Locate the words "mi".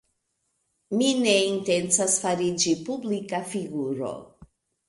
1.01-1.09